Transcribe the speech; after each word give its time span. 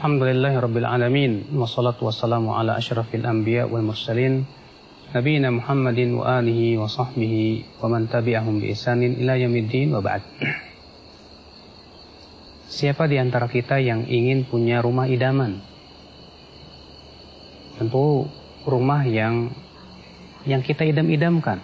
Alhamdulillahi 0.00 0.56
Rabbil 0.56 0.88
Alamin 0.88 1.32
Wassalatu 1.60 2.08
wassalamu 2.08 2.56
ala 2.56 2.80
ashrafil 2.80 3.20
anbiya 3.20 3.68
wal 3.68 3.84
mursalin 3.84 4.48
Nabiina 5.12 5.52
Muhammadin 5.52 6.16
wa 6.16 6.40
alihi 6.40 6.80
wa 6.80 6.88
sahbihi 6.88 7.76
Wa 7.76 7.92
man 7.92 8.08
tabi'ahum 8.08 8.64
bi 8.64 8.72
isanin 8.72 9.20
ila 9.20 9.36
yamiddin 9.36 9.92
wa 9.92 10.00
ba'd 10.00 10.24
Siapa 12.64 13.04
di 13.12 13.20
antara 13.20 13.44
kita 13.44 13.76
yang 13.76 14.08
ingin 14.08 14.48
punya 14.48 14.80
rumah 14.80 15.04
idaman? 15.04 15.60
Tentu 17.76 18.24
rumah 18.64 19.04
yang 19.04 19.52
yang 20.48 20.64
kita 20.64 20.88
idam-idamkan. 20.88 21.60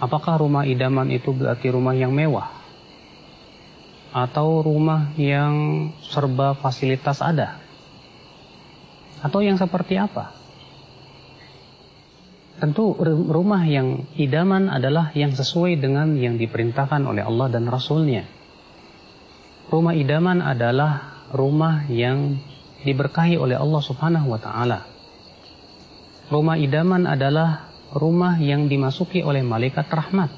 Apakah 0.00 0.40
rumah 0.40 0.64
idaman 0.64 1.12
itu 1.12 1.36
berarti 1.36 1.68
rumah 1.68 1.92
yang 1.92 2.16
mewah? 2.16 2.53
Atau 4.14 4.62
rumah 4.62 5.10
yang 5.18 5.90
serba 6.06 6.54
fasilitas 6.54 7.18
ada? 7.18 7.58
Atau 9.18 9.42
yang 9.42 9.58
seperti 9.58 9.98
apa? 9.98 10.30
Tentu 12.62 12.94
rumah 13.26 13.66
yang 13.66 14.06
idaman 14.14 14.70
adalah 14.70 15.10
yang 15.18 15.34
sesuai 15.34 15.82
dengan 15.82 16.14
yang 16.14 16.38
diperintahkan 16.38 17.02
oleh 17.02 17.26
Allah 17.26 17.50
dan 17.50 17.66
Rasulnya. 17.66 18.22
Rumah 19.66 19.98
idaman 19.98 20.38
adalah 20.38 21.26
rumah 21.34 21.82
yang 21.90 22.38
diberkahi 22.86 23.34
oleh 23.34 23.58
Allah 23.58 23.82
subhanahu 23.82 24.30
wa 24.30 24.38
ta'ala. 24.38 24.86
Rumah 26.30 26.56
idaman 26.62 27.10
adalah 27.10 27.74
rumah 27.90 28.38
yang 28.38 28.70
dimasuki 28.70 29.26
oleh 29.26 29.42
malaikat 29.42 29.90
rahmat. 29.90 30.30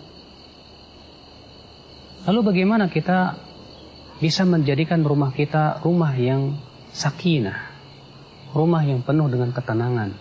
Lalu 2.27 2.41
bagaimana 2.43 2.89
kita 2.89 3.46
bisa 4.17 4.49
menjadikan 4.49 5.05
rumah 5.05 5.33
kita 5.33 5.85
rumah 5.85 6.17
yang 6.17 6.57
sakinah, 6.93 7.73
rumah 8.57 8.81
yang 8.85 9.05
penuh 9.05 9.29
dengan 9.29 9.53
ketenangan, 9.53 10.17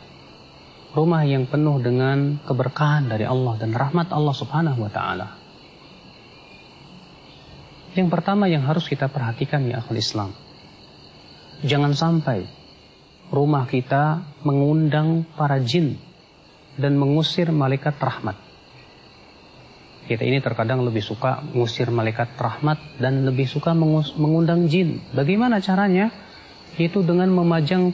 rumah 0.91 1.23
yang 1.23 1.47
penuh 1.47 1.79
dengan 1.79 2.39
keberkahan 2.43 3.07
dari 3.07 3.23
Allah 3.23 3.55
dan 3.55 3.71
rahmat 3.71 4.11
Allah 4.11 4.35
Subhanahu 4.35 4.79
wa 4.83 4.91
taala. 4.91 5.27
Yang 7.95 8.11
pertama 8.11 8.51
yang 8.51 8.67
harus 8.67 8.91
kita 8.91 9.07
perhatikan 9.07 9.63
ya 9.71 9.79
akhul 9.79 9.95
Islam. 9.95 10.35
Jangan 11.63 11.95
sampai 11.95 12.43
rumah 13.31 13.63
kita 13.65 14.21
mengundang 14.43 15.23
para 15.39 15.63
jin 15.63 15.95
dan 16.75 16.99
mengusir 16.99 17.47
malaikat 17.55 17.95
rahmat. 17.95 18.44
Kita 20.05 20.21
ini 20.21 20.37
terkadang 20.37 20.85
lebih 20.85 21.01
suka 21.01 21.41
mengusir 21.41 21.89
malaikat 21.89 22.37
rahmat 22.37 23.01
dan 23.01 23.25
lebih 23.25 23.49
suka 23.49 23.73
mengundang 23.73 24.69
jin. 24.69 25.01
Bagaimana 25.17 25.57
caranya? 25.65 26.13
Itu 26.77 27.01
dengan 27.01 27.33
memajang 27.33 27.89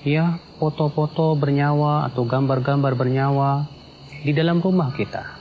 ya 0.00 0.40
foto-foto 0.56 1.36
bernyawa 1.36 2.08
atau 2.08 2.24
gambar-gambar 2.24 2.96
bernyawa 2.96 3.68
di 4.24 4.32
dalam 4.32 4.64
rumah 4.64 4.96
kita. 4.96 5.36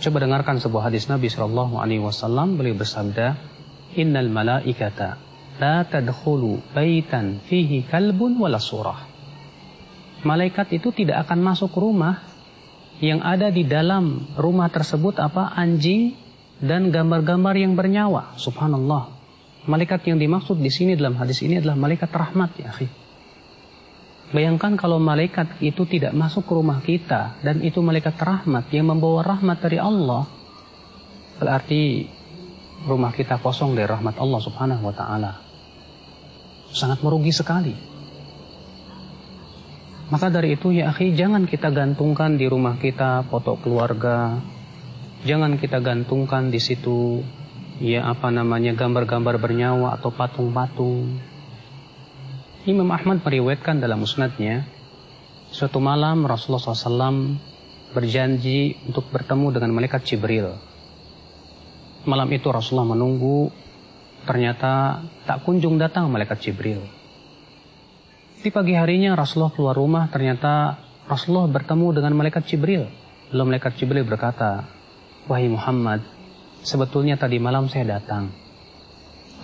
Coba 0.00 0.24
dengarkan 0.24 0.58
sebuah 0.58 0.90
hadis 0.90 1.06
Nabi 1.06 1.28
Shallallahu 1.28 1.78
Alaihi 1.78 2.02
Wasallam 2.02 2.56
beliau 2.56 2.74
bersabda, 2.74 3.36
Innal 3.94 4.32
malaikata 4.32 5.20
la 5.60 5.84
tadkhulu 5.84 6.72
baitan 6.72 7.38
fihi 7.44 7.84
kalbun 7.84 8.40
wala 8.40 8.56
surah. 8.56 9.06
Malaikat 10.24 10.72
itu 10.72 10.90
tidak 10.90 11.28
akan 11.28 11.44
masuk 11.44 11.76
rumah 11.76 12.24
yang 13.00 13.24
ada 13.24 13.48
di 13.48 13.64
dalam 13.64 14.28
rumah 14.36 14.68
tersebut 14.68 15.16
apa 15.16 15.56
anjing 15.56 16.12
dan 16.60 16.92
gambar-gambar 16.92 17.56
yang 17.56 17.72
bernyawa. 17.72 18.36
Subhanallah. 18.36 19.16
Malaikat 19.64 20.04
yang 20.08 20.20
dimaksud 20.20 20.60
di 20.60 20.68
sini 20.72 20.96
dalam 20.96 21.16
hadis 21.16 21.40
ini 21.40 21.60
adalah 21.60 21.76
malaikat 21.76 22.08
rahmat 22.12 22.50
ya, 22.60 22.72
akhi. 22.72 22.88
Bayangkan 24.30 24.78
kalau 24.78 25.02
malaikat 25.02 25.58
itu 25.58 25.82
tidak 25.90 26.14
masuk 26.14 26.46
ke 26.46 26.52
rumah 26.54 26.78
kita 26.78 27.42
dan 27.42 27.64
itu 27.66 27.82
malaikat 27.82 28.14
rahmat 28.14 28.70
yang 28.70 28.86
membawa 28.86 29.26
rahmat 29.26 29.58
dari 29.58 29.82
Allah. 29.82 30.28
Berarti 31.40 32.06
rumah 32.86 33.10
kita 33.10 33.42
kosong 33.42 33.74
dari 33.74 33.90
rahmat 33.90 34.16
Allah 34.22 34.40
Subhanahu 34.40 34.86
wa 34.86 34.94
taala. 34.94 35.32
Sangat 36.70 37.02
merugi 37.02 37.34
sekali. 37.34 37.74
Maka 40.10 40.26
dari 40.26 40.58
itu 40.58 40.74
ya 40.74 40.90
akhi 40.90 41.14
jangan 41.14 41.46
kita 41.46 41.70
gantungkan 41.70 42.34
di 42.34 42.50
rumah 42.50 42.74
kita 42.82 43.30
foto 43.30 43.54
keluarga. 43.62 44.42
Jangan 45.22 45.54
kita 45.54 45.78
gantungkan 45.78 46.50
di 46.50 46.58
situ 46.58 47.22
ya 47.78 48.10
apa 48.10 48.34
namanya 48.34 48.74
gambar-gambar 48.74 49.38
bernyawa 49.38 49.94
atau 49.94 50.10
patung-patung. 50.10 51.22
Imam 52.66 52.90
Ahmad 52.90 53.22
meriwayatkan 53.22 53.78
dalam 53.78 54.02
musnadnya 54.02 54.66
suatu 55.54 55.78
malam 55.78 56.26
Rasulullah 56.26 56.74
SAW 56.74 57.38
berjanji 57.94 58.82
untuk 58.90 59.06
bertemu 59.14 59.46
dengan 59.54 59.70
malaikat 59.78 60.10
Jibril. 60.10 60.58
Malam 62.02 62.28
itu 62.34 62.50
Rasulullah 62.50 62.98
menunggu 62.98 63.54
ternyata 64.26 65.06
tak 65.22 65.46
kunjung 65.46 65.78
datang 65.78 66.10
malaikat 66.10 66.42
Jibril. 66.42 66.99
Di 68.40 68.48
pagi 68.48 68.72
harinya 68.72 69.12
Rasulullah 69.12 69.52
keluar 69.52 69.76
rumah 69.76 70.08
ternyata 70.08 70.80
Rasulullah 71.04 71.44
bertemu 71.52 71.92
dengan 71.92 72.16
malaikat 72.16 72.48
Jibril. 72.48 72.88
Lalu 73.36 73.52
malaikat 73.52 73.76
Jibril 73.76 74.08
berkata, 74.08 74.64
Wahai 75.28 75.52
Muhammad, 75.52 76.00
sebetulnya 76.64 77.20
tadi 77.20 77.36
malam 77.36 77.68
saya 77.68 78.00
datang. 78.00 78.32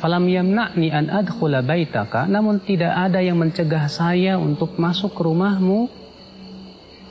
Falam 0.00 0.24
yamna'ni 0.24 0.88
an 0.96 1.12
adkhula 1.12 1.60
baitaka, 1.60 2.24
namun 2.24 2.64
tidak 2.64 2.88
ada 2.88 3.20
yang 3.20 3.36
mencegah 3.36 3.84
saya 3.92 4.40
untuk 4.40 4.80
masuk 4.80 5.12
ke 5.12 5.28
rumahmu 5.28 5.92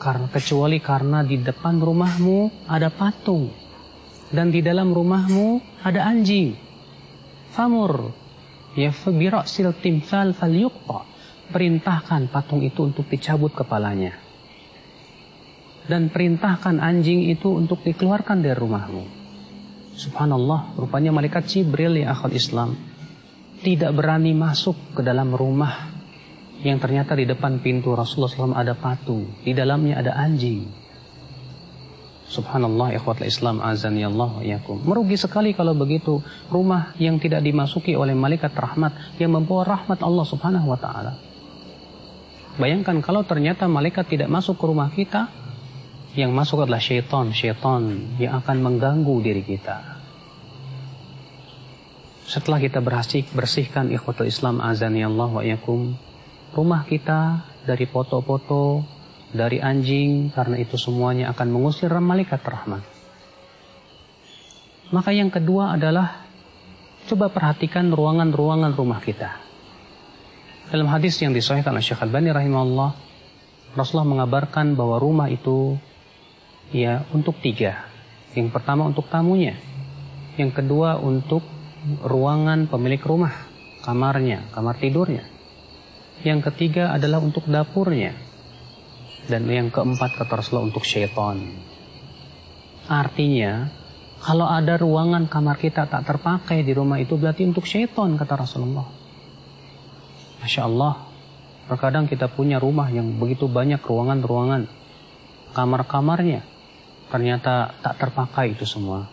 karena 0.02 0.26
kecuali 0.34 0.82
karena 0.82 1.22
di 1.22 1.38
depan 1.38 1.78
rumahmu 1.78 2.66
ada 2.66 2.90
patung 2.90 3.54
dan 4.34 4.50
di 4.50 4.66
dalam 4.66 4.90
rumahmu 4.90 5.62
ada 5.86 6.02
anjing. 6.02 6.58
Famur 7.54 8.10
ya 8.74 8.90
bi 8.90 9.26
ra'sil 9.30 9.70
timsal 9.78 10.34
falyuqta 10.34 11.15
perintahkan 11.50 12.30
patung 12.30 12.62
itu 12.66 12.88
untuk 12.88 13.06
dicabut 13.10 13.54
kepalanya. 13.54 14.18
Dan 15.86 16.10
perintahkan 16.10 16.82
anjing 16.82 17.30
itu 17.30 17.54
untuk 17.54 17.86
dikeluarkan 17.86 18.42
dari 18.42 18.58
rumahmu. 18.58 19.04
Subhanallah, 19.96 20.76
rupanya 20.76 21.14
malaikat 21.14 21.46
Jibril 21.46 22.02
ya 22.02 22.12
akhul 22.12 22.34
Islam 22.34 22.96
tidak 23.66 23.98
berani 23.98 24.38
masuk 24.38 24.76
ke 24.94 25.02
dalam 25.02 25.32
rumah 25.32 25.90
yang 26.62 26.78
ternyata 26.78 27.18
di 27.18 27.26
depan 27.26 27.62
pintu 27.66 27.98
Rasulullah 27.98 28.54
SAW 28.54 28.58
ada 28.58 28.74
patung, 28.78 29.26
di 29.42 29.58
dalamnya 29.58 30.02
ada 30.02 30.14
anjing. 30.14 30.70
Subhanallah 32.26 32.98
ikhwatul 32.98 33.30
Islam 33.30 33.62
azan 33.62 34.02
ya 34.02 34.10
Allah 34.10 34.42
yakum. 34.42 34.82
Merugi 34.82 35.14
sekali 35.14 35.54
kalau 35.54 35.78
begitu 35.78 36.22
rumah 36.50 36.98
yang 36.98 37.22
tidak 37.22 37.46
dimasuki 37.46 37.94
oleh 37.94 38.18
malaikat 38.18 38.50
rahmat 38.54 39.18
yang 39.22 39.34
membawa 39.38 39.78
rahmat 39.78 40.02
Allah 40.02 40.26
Subhanahu 40.26 40.74
wa 40.74 40.80
taala. 40.80 41.14
Bayangkan 42.56 43.04
kalau 43.04 43.28
ternyata 43.28 43.68
malaikat 43.68 44.08
tidak 44.08 44.32
masuk 44.32 44.56
ke 44.56 44.66
rumah 44.66 44.88
kita, 44.88 45.28
yang 46.16 46.32
masuk 46.32 46.64
adalah 46.64 46.80
syaitan, 46.80 47.36
syaitan 47.36 48.16
yang 48.16 48.40
akan 48.40 48.64
mengganggu 48.64 49.16
diri 49.20 49.44
kita. 49.44 50.00
Setelah 52.26 52.58
kita 52.58 52.80
berhasil 52.80 53.28
bersihkan 53.36 53.92
ikhwatul 53.92 54.32
Islam 54.32 54.64
azani 54.64 55.04
Allah 55.04 55.30
wa 55.30 55.44
yakum, 55.44 55.94
rumah 56.56 56.88
kita 56.88 57.44
dari 57.68 57.86
foto-foto, 57.86 58.82
dari 59.36 59.60
anjing, 59.60 60.32
karena 60.32 60.58
itu 60.58 60.80
semuanya 60.80 61.36
akan 61.36 61.48
mengusir 61.52 61.92
malaikat 61.92 62.40
rahmat. 62.42 62.82
Maka 64.96 65.12
yang 65.12 65.30
kedua 65.30 65.76
adalah 65.76 66.24
coba 67.06 67.30
perhatikan 67.30 67.92
ruangan-ruangan 67.92 68.74
rumah 68.74 69.04
kita. 69.04 69.45
Dalam 70.66 70.90
hadis 70.90 71.22
yang 71.22 71.30
disahihkan 71.30 71.78
oleh 71.78 71.86
Syekh 71.86 72.02
Al-Bani 72.02 72.34
rahimahullah, 72.34 72.92
Rasulullah 73.78 74.10
mengabarkan 74.18 74.74
bahwa 74.74 74.98
rumah 74.98 75.30
itu 75.30 75.78
ya 76.74 77.06
untuk 77.14 77.38
tiga. 77.38 77.86
Yang 78.34 78.50
pertama 78.50 78.90
untuk 78.90 79.06
tamunya, 79.06 79.54
yang 80.42 80.50
kedua 80.50 80.98
untuk 80.98 81.46
ruangan 82.02 82.66
pemilik 82.66 83.00
rumah, 83.06 83.46
kamarnya, 83.86 84.50
kamar 84.58 84.76
tidurnya. 84.82 85.24
Yang 86.26 86.50
ketiga 86.52 86.98
adalah 86.98 87.22
untuk 87.22 87.46
dapurnya. 87.46 88.18
Dan 89.30 89.46
yang 89.46 89.70
keempat 89.70 90.18
kata 90.18 90.34
Rasulullah 90.34 90.70
untuk 90.70 90.86
syaitan. 90.86 91.46
Artinya, 92.90 93.70
kalau 94.22 94.50
ada 94.50 94.78
ruangan 94.82 95.30
kamar 95.30 95.62
kita 95.62 95.86
tak 95.86 96.10
terpakai 96.10 96.66
di 96.66 96.74
rumah 96.74 96.98
itu 96.98 97.18
berarti 97.18 97.46
untuk 97.46 97.70
syaitan 97.70 98.18
kata 98.18 98.34
Rasulullah. 98.34 99.05
Masya 100.46 100.70
Allah, 100.70 101.10
terkadang 101.66 102.06
kita 102.06 102.30
punya 102.30 102.62
rumah 102.62 102.86
yang 102.94 103.18
begitu 103.18 103.50
banyak 103.50 103.82
ruangan-ruangan, 103.82 104.70
kamar-kamarnya, 105.58 106.46
ternyata 107.10 107.74
tak 107.82 107.98
terpakai 107.98 108.54
itu 108.54 108.62
semua. 108.62 109.10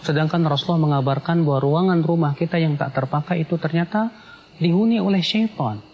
Sedangkan 0.00 0.48
Rasulullah 0.48 0.96
mengabarkan 0.96 1.44
bahwa 1.44 1.60
ruangan 1.60 2.00
rumah 2.00 2.32
kita 2.32 2.56
yang 2.56 2.80
tak 2.80 2.96
terpakai 2.96 3.44
itu 3.44 3.60
ternyata 3.60 4.08
dihuni 4.56 4.96
oleh 4.96 5.20
syaitan. 5.20 5.84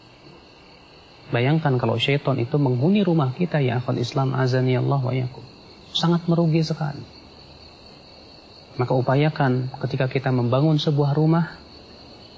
Bayangkan 1.34 1.74
kalau 1.74 1.98
syaitan 1.98 2.38
itu 2.38 2.54
menghuni 2.54 3.02
rumah 3.02 3.34
kita 3.34 3.58
ya 3.58 3.82
akhwat 3.82 3.98
Islam 3.98 4.30
azani 4.30 4.78
Allah 4.78 5.02
wa 5.02 5.10
yakum. 5.10 5.42
Sangat 5.90 6.22
merugi 6.30 6.62
sekali. 6.62 7.02
Maka 8.78 8.94
upayakan 8.94 9.74
ketika 9.82 10.06
kita 10.06 10.30
membangun 10.30 10.78
sebuah 10.78 11.19
rumah, 11.19 11.65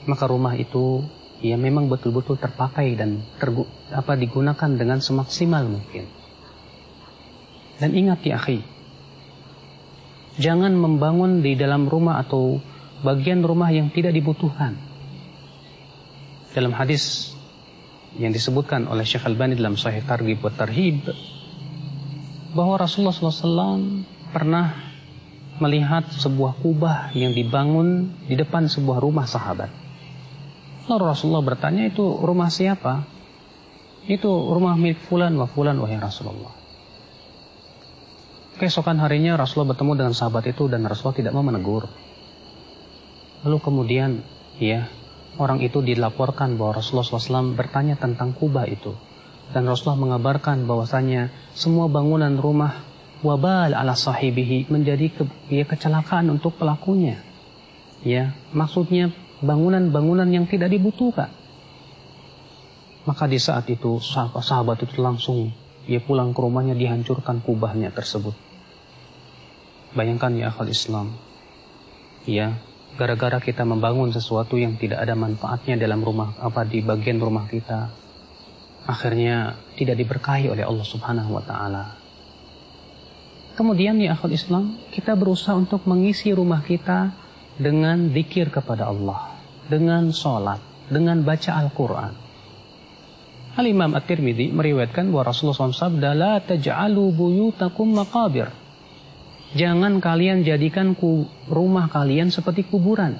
maka 0.06 0.30
rumah 0.30 0.54
itu 0.54 1.02
ya 1.42 1.54
memang 1.54 1.86
betul-betul 1.90 2.38
terpakai 2.38 2.98
dan 2.98 3.22
tergu, 3.38 3.66
apa 3.90 4.14
digunakan 4.14 4.70
dengan 4.74 4.98
semaksimal 5.02 5.66
mungkin. 5.66 6.06
Dan 7.78 7.94
ingat 7.94 8.26
ya 8.26 8.42
akhi, 8.42 8.62
jangan 10.42 10.74
membangun 10.74 11.42
di 11.42 11.54
dalam 11.54 11.86
rumah 11.86 12.18
atau 12.18 12.58
bagian 13.06 13.42
rumah 13.42 13.70
yang 13.70 13.90
tidak 13.94 14.14
dibutuhkan. 14.14 14.74
Dalam 16.50 16.74
hadis 16.74 17.34
yang 18.18 18.34
disebutkan 18.34 18.90
oleh 18.90 19.06
Syekh 19.06 19.28
Al-Bani 19.30 19.54
dalam 19.54 19.78
Sahih 19.78 20.02
Targhib 20.02 20.42
wa 20.42 20.50
Tarhib 20.50 21.06
bahwa 22.56 22.74
Rasulullah 22.80 23.14
SAW 23.14 24.02
pernah 24.34 24.74
melihat 25.62 26.08
sebuah 26.10 26.58
kubah 26.58 27.12
yang 27.14 27.34
dibangun 27.34 28.10
di 28.26 28.34
depan 28.34 28.66
sebuah 28.66 29.02
rumah 29.02 29.26
sahabat. 29.28 29.87
Lalu 30.88 31.04
Rasulullah 31.04 31.44
bertanya 31.44 31.84
itu 31.84 32.00
rumah 32.00 32.48
siapa? 32.48 33.04
Itu 34.08 34.28
rumah 34.28 34.72
milik 34.72 35.04
fulan 35.04 35.36
wa 35.36 35.44
fulan 35.44 35.76
wahai 35.76 36.00
Rasulullah. 36.00 36.56
Keesokan 38.56 38.98
harinya 38.98 39.36
Rasulullah 39.36 39.76
bertemu 39.76 39.92
dengan 40.00 40.14
sahabat 40.16 40.48
itu 40.48 40.66
dan 40.66 40.82
Rasulullah 40.88 41.20
tidak 41.20 41.32
mau 41.36 41.44
menegur. 41.44 41.86
Lalu 43.44 43.58
kemudian 43.60 44.24
ya 44.58 44.88
orang 45.38 45.62
itu 45.62 45.84
dilaporkan 45.84 46.58
bahwa 46.58 46.80
Rasulullah 46.80 47.06
SAW 47.06 47.54
bertanya 47.54 47.94
tentang 48.00 48.34
kubah 48.34 48.66
itu. 48.66 48.96
Dan 49.52 49.68
Rasulullah 49.68 50.10
mengabarkan 50.10 50.64
bahwasanya 50.64 51.30
semua 51.52 51.86
bangunan 51.86 52.34
rumah 52.40 52.82
wabal 53.20 53.76
ala 53.76 53.94
sahibihi 53.94 54.68
menjadi 54.72 55.06
ke, 55.12 55.22
ya, 55.52 55.64
kecelakaan 55.68 56.32
untuk 56.32 56.56
pelakunya. 56.58 57.22
Ya, 58.02 58.34
maksudnya 58.50 59.14
bangunan-bangunan 59.42 60.28
yang 60.30 60.46
tidak 60.50 60.72
dibutuhkan. 60.72 61.30
Maka 63.06 63.24
di 63.24 63.40
saat 63.40 63.64
itu 63.72 64.02
sahabat, 64.02 64.44
sahabat 64.44 64.78
itu 64.84 65.00
langsung 65.00 65.48
ia 65.88 66.02
pulang 66.04 66.36
ke 66.36 66.40
rumahnya 66.44 66.76
dihancurkan 66.76 67.40
kubahnya 67.40 67.88
tersebut. 67.88 68.36
Bayangkan 69.96 70.36
ya 70.36 70.52
akal 70.52 70.68
Islam. 70.68 71.16
Ya, 72.28 72.60
gara-gara 73.00 73.40
kita 73.40 73.64
membangun 73.64 74.12
sesuatu 74.12 74.60
yang 74.60 74.76
tidak 74.76 75.00
ada 75.00 75.16
manfaatnya 75.16 75.80
dalam 75.80 76.04
rumah 76.04 76.36
apa 76.36 76.68
di 76.68 76.84
bagian 76.84 77.16
rumah 77.16 77.48
kita. 77.48 77.88
Akhirnya 78.84 79.56
tidak 79.80 79.96
diberkahi 79.96 80.52
oleh 80.52 80.68
Allah 80.68 80.84
Subhanahu 80.84 81.32
wa 81.32 81.44
taala. 81.44 81.96
Kemudian 83.56 83.96
ya 84.04 84.12
akal 84.14 84.30
Islam, 84.30 84.76
kita 84.92 85.16
berusaha 85.16 85.56
untuk 85.56 85.88
mengisi 85.88 86.36
rumah 86.36 86.60
kita 86.60 87.16
dengan 87.58 88.14
zikir 88.14 88.54
kepada 88.54 88.88
Allah, 88.88 89.36
dengan 89.66 90.14
sholat, 90.14 90.62
dengan 90.88 91.26
baca 91.26 91.58
Al-Quran. 91.58 92.12
Al-Imam 93.58 93.90
At-Tirmidzi 93.98 94.54
meriwayatkan 94.54 95.10
bahwa 95.10 95.34
Rasulullah 95.34 95.74
SAW 95.74 95.98
la 96.14 96.38
taj'alu 96.38 97.10
buyutakum 97.10 97.90
maqabir 97.90 98.54
Jangan 99.56 100.04
kalian 100.04 100.44
jadikan 100.44 100.92
rumah 101.48 101.88
kalian 101.88 102.28
seperti 102.28 102.68
kuburan. 102.68 103.16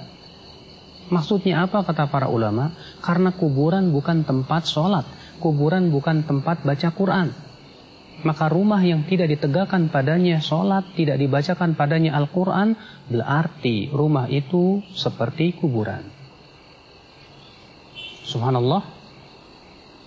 Maksudnya 1.09 1.65
apa 1.65 1.81
kata 1.81 2.05
para 2.05 2.29
ulama? 2.29 2.77
Karena 3.01 3.33
kuburan 3.33 3.89
bukan 3.89 4.21
tempat 4.21 4.69
sholat. 4.69 5.09
Kuburan 5.41 5.89
bukan 5.89 6.21
tempat 6.21 6.61
baca 6.61 6.89
Quran. 6.93 7.33
Maka 8.19 8.51
rumah 8.51 8.83
yang 8.83 9.07
tidak 9.07 9.31
ditegakkan 9.31 9.87
padanya 9.87 10.43
sholat, 10.43 10.91
tidak 10.95 11.15
dibacakan 11.15 11.71
padanya 11.79 12.19
Al-Quran, 12.19 12.75
berarti 13.07 13.87
rumah 13.95 14.27
itu 14.27 14.83
seperti 14.91 15.55
kuburan. 15.55 16.03
Subhanallah. 18.27 18.83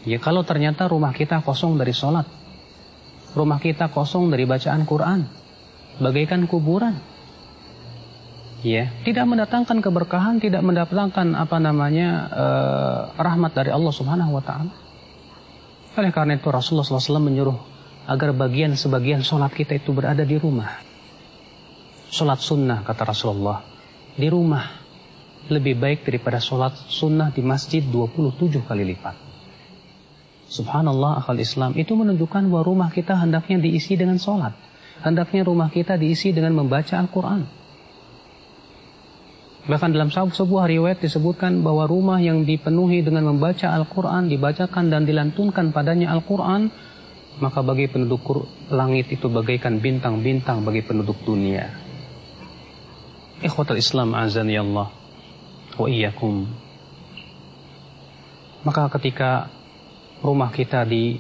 Ya 0.04 0.18
kalau 0.20 0.44
ternyata 0.44 0.90
rumah 0.90 1.16
kita 1.16 1.40
kosong 1.40 1.80
dari 1.80 1.96
sholat. 1.96 2.28
Rumah 3.32 3.58
kita 3.62 3.88
kosong 3.88 4.28
dari 4.28 4.44
bacaan 4.44 4.84
Quran 4.84 5.24
bagaikan 6.00 6.44
kuburan. 6.48 7.00
Ya, 8.62 8.94
tidak 9.02 9.26
mendatangkan 9.26 9.82
keberkahan, 9.82 10.38
tidak 10.38 10.62
mendatangkan 10.62 11.34
apa 11.34 11.58
namanya 11.58 12.08
uh, 12.30 13.00
rahmat 13.18 13.58
dari 13.58 13.74
Allah 13.74 13.90
Subhanahu 13.90 14.38
wa 14.38 14.42
taala. 14.44 14.70
Oleh 15.98 16.14
karena 16.14 16.38
itu 16.38 16.46
Rasulullah 16.46 16.86
SAW 16.86 17.20
menyuruh 17.20 17.58
agar 18.08 18.34
bagian 18.34 18.74
sebagian 18.74 19.22
sholat 19.22 19.52
kita 19.54 19.78
itu 19.78 19.94
berada 19.94 20.22
di 20.26 20.36
rumah. 20.38 20.82
Sholat 22.12 22.40
sunnah 22.42 22.84
kata 22.84 23.08
Rasulullah 23.08 23.64
di 24.12 24.28
rumah 24.28 24.82
lebih 25.48 25.80
baik 25.80 26.04
daripada 26.04 26.38
sholat 26.38 26.76
sunnah 26.90 27.32
di 27.32 27.40
masjid 27.40 27.80
27 27.80 28.62
kali 28.62 28.84
lipat. 28.94 29.16
Subhanallah 30.52 31.24
akal 31.24 31.40
Islam 31.40 31.72
itu 31.80 31.96
menunjukkan 31.96 32.44
bahwa 32.52 32.62
rumah 32.62 32.90
kita 32.92 33.16
hendaknya 33.16 33.56
diisi 33.56 33.96
dengan 33.96 34.20
sholat 34.20 34.52
hendaknya 35.02 35.42
rumah 35.42 35.68
kita 35.68 35.98
diisi 35.98 36.30
dengan 36.30 36.54
membaca 36.54 36.94
Al-Quran. 36.96 37.42
Bahkan 39.62 39.90
dalam 39.94 40.10
sebuah 40.10 40.66
riwayat 40.66 40.98
disebutkan 40.98 41.62
bahwa 41.62 41.86
rumah 41.86 42.18
yang 42.18 42.42
dipenuhi 42.42 43.06
dengan 43.06 43.30
membaca 43.30 43.70
Al-Quran, 43.70 44.26
dibacakan 44.26 44.90
dan 44.90 45.06
dilantunkan 45.06 45.70
padanya 45.70 46.10
Al-Quran, 46.10 46.66
maka 47.40 47.64
bagi 47.64 47.88
penduduk 47.88 48.44
langit 48.68 49.08
itu 49.08 49.30
bagaikan 49.30 49.80
bintang-bintang 49.80 50.66
bagi 50.66 50.84
penduduk 50.84 51.16
dunia. 51.24 51.72
Ikhwatul 53.42 53.80
Islam 53.80 54.14
azani 54.14 54.54
Allah 54.54 54.92
wa 55.78 55.86
iyyakum. 55.88 56.46
Maka 58.62 58.86
ketika 58.98 59.50
rumah 60.22 60.54
kita 60.54 60.86
di 60.86 61.18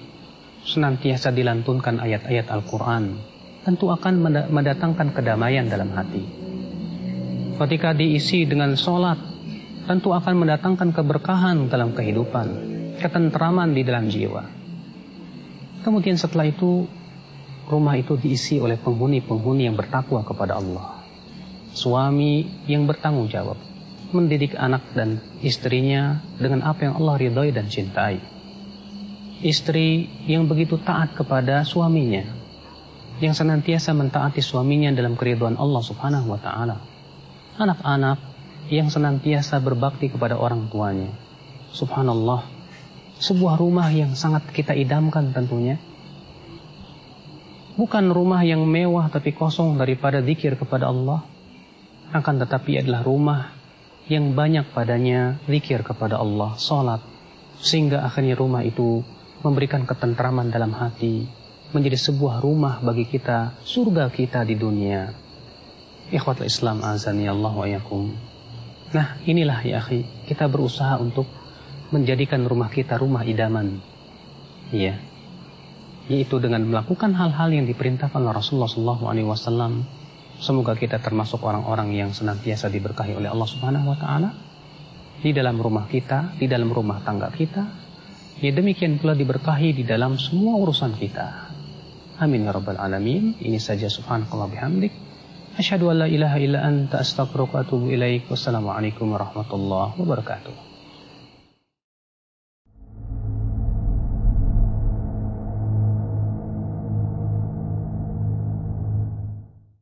senantiasa 0.62 1.34
dilantunkan 1.34 1.98
ayat-ayat 1.98 2.46
Al-Quran, 2.46 3.18
tentu 3.66 3.90
akan 3.90 4.14
mendatangkan 4.50 5.10
kedamaian 5.10 5.66
dalam 5.66 5.90
hati. 5.90 6.22
Ketika 7.58 7.90
diisi 7.98 8.46
dengan 8.46 8.78
sholat, 8.78 9.18
tentu 9.90 10.14
akan 10.14 10.46
mendatangkan 10.46 10.94
keberkahan 10.94 11.66
dalam 11.66 11.90
kehidupan, 11.90 12.46
ketentraman 13.02 13.74
di 13.74 13.82
dalam 13.82 14.06
jiwa. 14.06 14.61
Kemudian 15.82 16.14
setelah 16.14 16.46
itu, 16.46 16.86
rumah 17.66 17.98
itu 17.98 18.14
diisi 18.14 18.62
oleh 18.62 18.78
penghuni-penghuni 18.78 19.66
yang 19.66 19.74
bertakwa 19.74 20.22
kepada 20.22 20.62
Allah. 20.62 21.02
Suami 21.74 22.46
yang 22.70 22.86
bertanggung 22.86 23.26
jawab, 23.26 23.58
mendidik 24.14 24.54
anak 24.54 24.94
dan 24.94 25.18
istrinya 25.42 26.22
dengan 26.38 26.62
apa 26.62 26.86
yang 26.86 26.94
Allah 27.02 27.14
ridhoi 27.18 27.50
dan 27.50 27.66
cintai. 27.66 28.22
Istri 29.42 30.06
yang 30.30 30.46
begitu 30.46 30.78
taat 30.78 31.18
kepada 31.18 31.66
suaminya, 31.66 32.22
yang 33.18 33.34
senantiasa 33.34 33.90
mentaati 33.90 34.38
suaminya 34.38 34.94
dalam 34.94 35.18
keriduan 35.18 35.58
Allah 35.58 35.82
Subhanahu 35.82 36.30
wa 36.30 36.38
taala. 36.38 36.78
Anak-anak 37.58 38.18
yang 38.70 38.86
senantiasa 38.86 39.58
berbakti 39.58 40.14
kepada 40.14 40.38
orang 40.38 40.70
tuanya. 40.70 41.10
Subhanallah. 41.74 42.61
Sebuah 43.22 43.54
rumah 43.54 43.86
yang 43.94 44.18
sangat 44.18 44.50
kita 44.50 44.74
idamkan 44.74 45.30
tentunya. 45.30 45.78
Bukan 47.78 48.10
rumah 48.10 48.42
yang 48.42 48.66
mewah 48.66 49.06
tapi 49.14 49.30
kosong 49.30 49.78
daripada 49.78 50.18
zikir 50.18 50.58
kepada 50.58 50.90
Allah. 50.90 51.22
Akan 52.10 52.42
tetapi 52.42 52.82
adalah 52.82 53.06
rumah 53.06 53.54
yang 54.10 54.34
banyak 54.34 54.74
padanya 54.74 55.38
zikir 55.46 55.86
kepada 55.86 56.18
Allah, 56.18 56.58
salat, 56.58 56.98
sehingga 57.62 58.02
akhirnya 58.02 58.34
rumah 58.34 58.66
itu 58.66 59.06
memberikan 59.46 59.86
ketentraman 59.86 60.50
dalam 60.50 60.74
hati, 60.74 61.30
menjadi 61.70 62.02
sebuah 62.10 62.42
rumah 62.42 62.82
bagi 62.82 63.06
kita, 63.06 63.62
surga 63.62 64.10
kita 64.10 64.42
di 64.42 64.58
dunia. 64.58 65.14
Ikhwatul 66.10 66.50
Islam 66.50 66.82
azani 66.82 67.30
Allah 67.30 67.54
wa 67.54 67.70
yakum. 67.70 68.12
Nah, 68.92 69.16
inilah 69.24 69.62
ya 69.62 69.78
akhi, 69.78 70.26
kita 70.26 70.50
berusaha 70.50 70.98
untuk 70.98 71.24
menjadikan 71.92 72.42
rumah 72.48 72.72
kita 72.72 72.96
rumah 72.96 73.22
idaman. 73.22 73.78
Iya. 74.72 74.96
Yaitu 76.10 76.42
dengan 76.42 76.64
melakukan 76.66 77.14
hal-hal 77.14 77.52
yang 77.52 77.68
diperintahkan 77.68 78.18
oleh 78.18 78.34
Rasulullah 78.34 78.66
SAW. 78.66 80.02
Semoga 80.42 80.74
kita 80.74 80.98
termasuk 80.98 81.38
orang-orang 81.46 81.94
yang 81.94 82.10
senantiasa 82.10 82.66
diberkahi 82.66 83.14
oleh 83.14 83.30
Allah 83.30 83.46
Subhanahu 83.46 83.94
wa 83.94 83.98
taala 84.00 84.30
di 85.22 85.30
dalam 85.30 85.54
rumah 85.62 85.86
kita, 85.86 86.34
di 86.34 86.50
dalam 86.50 86.66
rumah 86.72 86.98
tangga 87.06 87.30
kita. 87.30 87.62
Ya 88.42 88.50
demikian 88.50 88.98
pula 88.98 89.14
diberkahi 89.14 89.70
di 89.70 89.84
dalam 89.86 90.18
semua 90.18 90.58
urusan 90.58 90.98
kita. 90.98 91.54
Amin 92.18 92.42
ya 92.42 92.50
rabbal 92.50 92.80
alamin. 92.80 93.38
Ini 93.38 93.62
saja 93.62 93.86
subhanakallah 93.86 94.50
bihamdik. 94.50 94.90
Asyhadu 95.54 95.94
an 95.94 96.02
la 96.02 96.08
ilaha 96.10 96.42
illa 96.42 96.64
anta 96.66 96.98
astaghfiruka 96.98 97.60
wa 97.60 97.62
atubu 97.62 97.86
ilaik. 97.94 98.26
Wassalamualaikum 98.26 99.14
warahmatullahi 99.14 99.94
wabarakatuh. 99.94 100.71